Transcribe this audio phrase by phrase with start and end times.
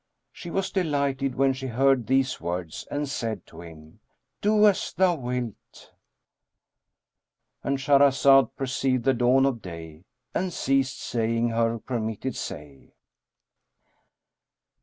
[0.31, 3.99] She was delighted when she heard these words and said to him,
[4.41, 12.35] "Do as thou wilt;"—And Shahrazad perceived the dawn of day and ceased saying her permitted
[12.35, 12.95] say.